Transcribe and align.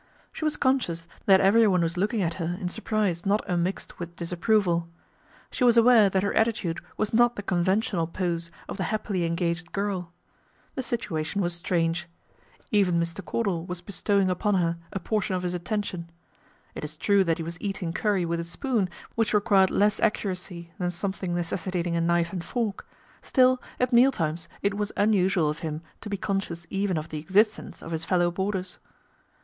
She 0.33 0.43
was 0.45 0.57
conscious 0.57 1.07
that 1.27 1.41
everyone 1.41 1.81
was 1.83 1.95
looking 1.95 2.23
at 2.23 2.33
her 2.41 2.57
in 2.59 2.69
surprise 2.69 3.23
not 3.23 3.47
unmixed 3.47 3.99
with 3.99 4.15
disapproval. 4.15 4.89
She 5.51 5.63
was 5.63 5.77
aware 5.77 6.09
that 6.09 6.23
her 6.23 6.33
attitude 6.33 6.79
was 6.97 7.13
not 7.13 7.35
the 7.35 7.43
con 7.43 7.63
ventional 7.63 8.11
pose 8.11 8.49
of 8.67 8.77
the 8.77 8.85
happily 8.85 9.25
engaged 9.25 9.71
girl. 9.73 10.11
The 10.73 10.81
situation 10.81 11.39
was 11.39 11.53
strange. 11.53 12.07
Even 12.71 12.99
Mr. 12.99 13.23
Cordal 13.23 13.67
was 13.67 13.79
48 13.79 13.85
PATRICIA 13.85 14.05
BRENT, 14.05 14.25
SPINSTER 14.25 14.29
bestowing 14.29 14.29
upon 14.31 14.55
her 14.55 14.77
a 14.91 14.99
portion 14.99 15.35
of 15.35 15.43
his 15.43 15.53
attention. 15.53 16.09
It 16.73 16.83
is 16.83 16.97
true 16.97 17.23
that 17.23 17.37
he 17.37 17.43
was 17.43 17.61
eating 17.61 17.93
curry 17.93 18.25
with 18.25 18.39
a 18.39 18.43
spoon, 18.43 18.89
which 19.13 19.35
required 19.35 19.69
less 19.69 19.99
accuracy 19.99 20.71
than 20.79 20.89
something 20.89 21.35
necessitating 21.35 21.95
a 21.95 22.01
knife 22.01 22.33
and 22.33 22.43
fork; 22.43 22.87
still 23.21 23.61
at 23.79 23.93
meal 23.93 24.11
times 24.11 24.49
it 24.63 24.73
was 24.73 24.91
unusual 24.97 25.47
of 25.47 25.59
him 25.59 25.83
to 26.01 26.09
be 26.09 26.17
conscious 26.17 26.65
even 26.71 26.97
of 26.97 27.09
the 27.09 27.19
existence 27.19 27.83
of 27.83 27.91
his 27.91 28.03
fellow 28.03 28.31
boarders. 28.31 28.79